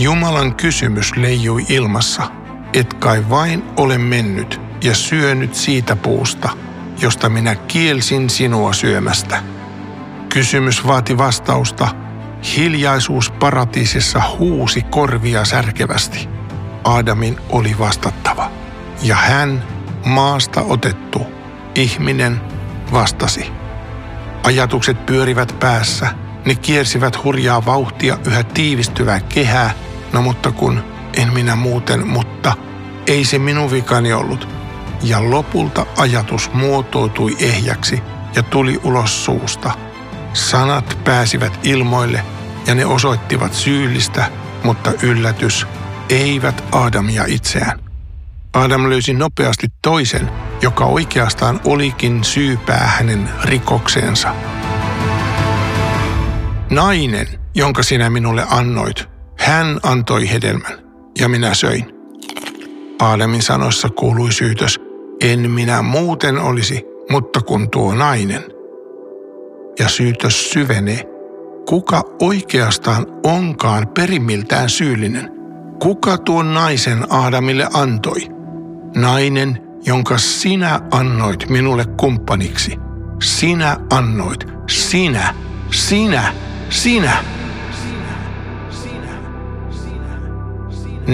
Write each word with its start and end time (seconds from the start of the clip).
Jumalan 0.00 0.54
kysymys 0.54 1.16
leijui 1.16 1.66
ilmassa, 1.68 2.22
et 2.72 2.94
kai 2.94 3.24
vain 3.30 3.62
ole 3.76 3.98
mennyt 3.98 4.60
ja 4.84 4.94
syönyt 4.94 5.54
siitä 5.54 5.96
puusta, 5.96 6.50
josta 7.00 7.28
minä 7.28 7.54
kielsin 7.54 8.30
sinua 8.30 8.72
syömästä. 8.72 9.42
Kysymys 10.28 10.86
vaati 10.86 11.18
vastausta. 11.18 11.88
Hiljaisuus 12.56 13.30
paratiisissa 13.30 14.22
huusi 14.38 14.82
korvia 14.82 15.44
särkevästi. 15.44 16.28
Aadamin 16.84 17.36
oli 17.48 17.78
vastattava. 17.78 18.50
Ja 19.02 19.16
hän, 19.16 19.64
maasta 20.04 20.62
otettu, 20.62 21.26
ihminen, 21.74 22.40
vastasi. 22.92 23.46
Ajatukset 24.44 25.06
pyörivät 25.06 25.56
päässä. 25.60 26.08
Ne 26.44 26.54
kiersivät 26.54 27.24
hurjaa 27.24 27.66
vauhtia 27.66 28.18
yhä 28.26 28.42
tiivistyvää 28.42 29.20
kehää. 29.20 29.89
No 30.12 30.22
mutta 30.22 30.52
kun, 30.52 30.84
en 31.16 31.32
minä 31.32 31.56
muuten, 31.56 32.06
mutta 32.06 32.52
ei 33.06 33.24
se 33.24 33.38
minun 33.38 33.70
vikani 33.70 34.12
ollut. 34.12 34.48
Ja 35.02 35.30
lopulta 35.30 35.86
ajatus 35.96 36.52
muotoutui 36.52 37.36
ehjäksi 37.38 38.02
ja 38.36 38.42
tuli 38.42 38.80
ulos 38.84 39.24
suusta. 39.24 39.70
Sanat 40.32 40.98
pääsivät 41.04 41.60
ilmoille 41.62 42.24
ja 42.66 42.74
ne 42.74 42.86
osoittivat 42.86 43.54
syyllistä, 43.54 44.30
mutta 44.64 44.92
yllätys, 45.02 45.66
eivät 46.08 46.64
Adamia 46.72 47.24
itseään. 47.26 47.80
Adam 48.52 48.90
löysi 48.90 49.14
nopeasti 49.14 49.66
toisen, 49.82 50.30
joka 50.62 50.84
oikeastaan 50.84 51.60
olikin 51.64 52.24
syypää 52.24 52.92
hänen 52.98 53.30
rikokseensa. 53.44 54.34
Nainen, 56.70 57.26
jonka 57.54 57.82
sinä 57.82 58.10
minulle 58.10 58.46
annoit, 58.50 59.09
hän 59.40 59.80
antoi 59.82 60.30
hedelmän 60.30 60.72
ja 61.20 61.28
minä 61.28 61.54
söin. 61.54 61.94
Aadamin 62.98 63.42
sanoissa 63.42 63.88
kuului 63.88 64.32
syytös, 64.32 64.80
en 65.20 65.50
minä 65.50 65.82
muuten 65.82 66.38
olisi, 66.38 66.84
mutta 67.10 67.40
kun 67.40 67.70
tuo 67.70 67.94
nainen. 67.94 68.44
Ja 69.78 69.88
syytös 69.88 70.50
syvenee. 70.50 71.04
Kuka 71.68 72.02
oikeastaan 72.22 73.06
onkaan 73.24 73.88
perimmiltään 73.88 74.68
syyllinen? 74.68 75.30
Kuka 75.82 76.18
tuon 76.18 76.54
naisen 76.54 77.06
Aadamille 77.10 77.68
antoi? 77.74 78.20
Nainen, 78.96 79.58
jonka 79.86 80.18
sinä 80.18 80.80
annoit 80.90 81.48
minulle 81.48 81.84
kumppaniksi. 82.00 82.76
Sinä 83.22 83.76
annoit. 83.90 84.46
Sinä. 84.66 85.34
Sinä. 85.70 86.32
Sinä. 86.70 87.39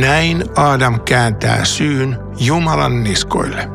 Näin 0.00 0.44
Adam 0.56 1.00
kääntää 1.00 1.64
syyn 1.64 2.18
Jumalan 2.38 3.04
niskoille. 3.04 3.68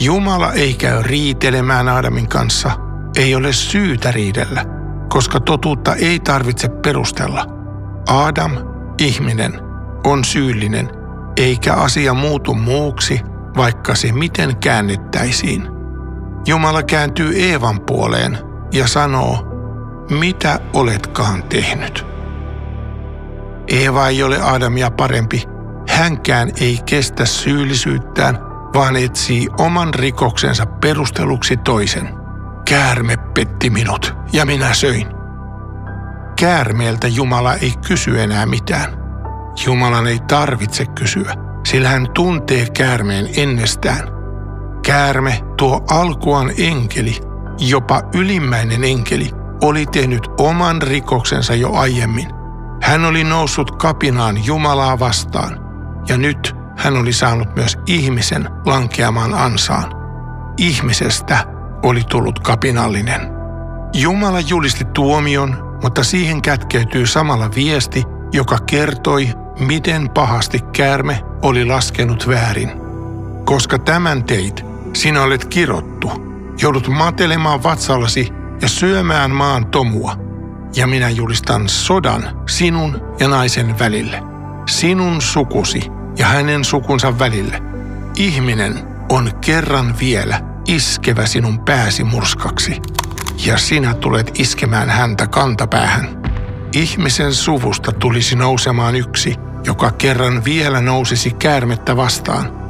Jumala 0.00 0.52
ei 0.52 0.74
käy 0.74 1.02
riitelemään 1.02 1.88
Adamin 1.88 2.28
kanssa. 2.28 2.70
Ei 3.16 3.34
ole 3.34 3.52
syytä 3.52 4.10
riidellä, 4.12 4.64
koska 5.08 5.40
totuutta 5.40 5.94
ei 5.94 6.20
tarvitse 6.20 6.68
perustella. 6.68 7.46
Adam, 8.08 8.52
ihminen, 8.98 9.60
on 10.04 10.24
syyllinen, 10.24 10.90
eikä 11.36 11.74
asia 11.74 12.14
muutu 12.14 12.54
muuksi, 12.54 13.20
vaikka 13.56 13.94
se 13.94 14.12
miten 14.12 14.56
käännettäisiin. 14.56 15.68
Jumala 16.46 16.82
kääntyy 16.82 17.32
Eevan 17.36 17.80
puoleen 17.80 18.38
ja 18.72 18.88
sanoo, 18.88 19.46
mitä 20.10 20.60
oletkaan 20.72 21.42
tehnyt? 21.42 22.09
Eeva 23.70 24.08
ei 24.08 24.22
ole 24.22 24.42
Adamia 24.42 24.90
parempi. 24.90 25.42
Hänkään 25.88 26.50
ei 26.60 26.78
kestä 26.86 27.24
syyllisyyttään, 27.24 28.38
vaan 28.74 28.96
etsii 28.96 29.48
oman 29.58 29.94
rikoksensa 29.94 30.66
perusteluksi 30.66 31.56
toisen. 31.56 32.08
Käärme 32.68 33.16
petti 33.34 33.70
minut 33.70 34.14
ja 34.32 34.46
minä 34.46 34.74
söin. 34.74 35.06
Käärmeeltä 36.38 37.08
Jumala 37.08 37.54
ei 37.54 37.72
kysy 37.86 38.20
enää 38.20 38.46
mitään. 38.46 39.00
Jumalan 39.66 40.06
ei 40.06 40.18
tarvitse 40.28 40.86
kysyä, 40.86 41.34
sillä 41.66 41.88
hän 41.88 42.06
tuntee 42.14 42.66
käärmeen 42.70 43.28
ennestään. 43.36 44.08
Käärme, 44.86 45.40
tuo 45.56 45.84
alkuan 45.90 46.50
enkeli, 46.58 47.16
jopa 47.58 48.02
ylimmäinen 48.14 48.84
enkeli, 48.84 49.30
oli 49.62 49.86
tehnyt 49.86 50.28
oman 50.38 50.82
rikoksensa 50.82 51.54
jo 51.54 51.72
aiemmin. 51.72 52.39
Hän 52.90 53.04
oli 53.04 53.24
noussut 53.24 53.70
kapinaan 53.70 54.44
Jumalaa 54.44 54.98
vastaan, 54.98 55.60
ja 56.08 56.16
nyt 56.16 56.56
hän 56.76 56.96
oli 56.96 57.12
saanut 57.12 57.56
myös 57.56 57.78
ihmisen 57.86 58.48
lankeamaan 58.66 59.34
ansaan. 59.34 59.92
Ihmisestä 60.56 61.46
oli 61.82 62.02
tullut 62.10 62.38
kapinallinen. 62.38 63.20
Jumala 63.92 64.40
julisti 64.40 64.84
tuomion, 64.84 65.78
mutta 65.82 66.04
siihen 66.04 66.42
kätkeytyy 66.42 67.06
samalla 67.06 67.50
viesti, 67.54 68.04
joka 68.32 68.58
kertoi, 68.66 69.28
miten 69.58 70.10
pahasti 70.14 70.60
käärme 70.72 71.22
oli 71.42 71.64
laskenut 71.64 72.28
väärin. 72.28 72.72
Koska 73.44 73.78
tämän 73.78 74.24
teit, 74.24 74.64
sinä 74.92 75.22
olet 75.22 75.44
kirottu, 75.44 76.12
joudut 76.62 76.88
matelemaan 76.88 77.62
vatsallasi 77.62 78.28
ja 78.62 78.68
syömään 78.68 79.30
maan 79.30 79.66
tomua. 79.66 80.29
Ja 80.76 80.86
minä 80.86 81.10
julistan 81.10 81.68
sodan 81.68 82.42
sinun 82.48 83.02
ja 83.20 83.28
naisen 83.28 83.78
välille, 83.78 84.22
sinun 84.66 85.22
sukusi 85.22 85.82
ja 86.18 86.26
hänen 86.26 86.64
sukunsa 86.64 87.18
välille. 87.18 87.62
Ihminen 88.16 88.78
on 89.08 89.30
kerran 89.40 89.94
vielä 90.00 90.40
iskevä 90.68 91.26
sinun 91.26 91.64
pääsi 91.64 92.04
murskaksi, 92.04 92.82
ja 93.46 93.58
sinä 93.58 93.94
tulet 93.94 94.40
iskemään 94.40 94.90
häntä 94.90 95.26
kantapäähän. 95.26 96.22
Ihmisen 96.72 97.34
suvusta 97.34 97.92
tulisi 97.92 98.36
nousemaan 98.36 98.94
yksi, 98.94 99.34
joka 99.64 99.90
kerran 99.90 100.44
vielä 100.44 100.80
nousisi 100.80 101.30
käärmettä 101.30 101.96
vastaan. 101.96 102.60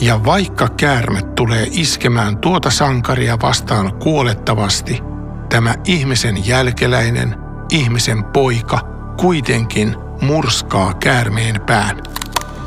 Ja 0.00 0.24
vaikka 0.24 0.68
käärme 0.68 1.22
tulee 1.22 1.68
iskemään 1.70 2.38
tuota 2.38 2.70
sankaria 2.70 3.38
vastaan 3.42 3.92
kuolettavasti, 3.92 5.00
tämä 5.48 5.74
ihmisen 5.84 6.46
jälkeläinen, 6.46 7.36
ihmisen 7.70 8.24
poika, 8.24 8.78
kuitenkin 9.16 9.96
murskaa 10.20 10.94
käärmeen 10.94 11.60
pään. 11.66 12.02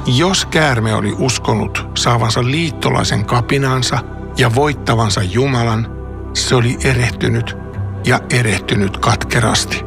Jos 0.06 0.46
käärme 0.46 0.96
oli 0.96 1.14
uskonut 1.18 1.88
saavansa 1.98 2.44
liittolaisen 2.44 3.26
kapinansa 3.26 4.00
ja 4.38 4.56
voittavansa 4.56 5.24
Jumalan, 5.24 5.88
se 6.34 6.56
oli 6.56 6.78
erehtynyt 6.84 7.58
ja 8.06 8.20
erehtynyt 8.30 8.98
katkerasti. 8.98 9.82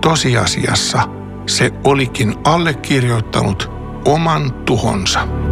Tosiasiassa 0.00 1.02
se 1.46 1.72
olikin 1.84 2.34
allekirjoittanut 2.44 3.70
oman 4.04 4.52
tuhonsa. 4.52 5.47